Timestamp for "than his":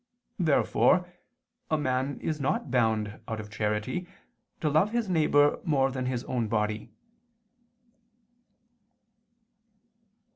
5.91-6.23